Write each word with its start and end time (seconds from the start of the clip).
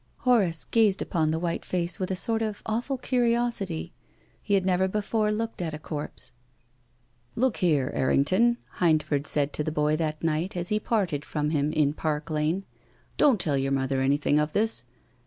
Horace 0.21 0.65
gazed 0.65 0.99
upon 1.03 1.29
the 1.29 1.37
white 1.37 1.63
face 1.63 1.99
with 1.99 2.09
a 2.09 2.15
sort 2.15 2.41
of 2.41 2.63
awful 2.65 2.97
curiosity. 2.97 3.93
He 4.41 4.55
had 4.55 4.65
never 4.65 4.87
before 4.87 5.31
looked 5.31 5.61
at 5.61 5.75
a 5.75 5.77
corpse." 5.77 6.31
Look 7.35 7.57
here, 7.57 7.91
Errington," 7.93 8.57
Hindford 8.79 9.27
said 9.27 9.53
to 9.53 9.63
the 9.63 9.71
boy 9.71 9.95
that 9.97 10.23
night 10.23 10.57
as 10.57 10.69
he 10.69 10.79
parted 10.79 11.23
from 11.23 11.51
him 11.51 11.71
in 11.71 11.93
Park 11.93 12.31
Lane," 12.31 12.63
don't 13.19 13.39
tell 13.39 13.59
your 13.59 13.71
mother 13.71 14.01
anything 14.01 14.39
of 14.39 14.53
this." 14.53 14.85